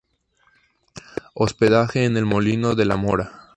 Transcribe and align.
Hospedaje 1.35 2.05
en 2.05 2.17
El 2.17 2.25
Molino 2.25 2.73
de 2.73 2.85
la 2.85 2.97
Mora. 2.97 3.47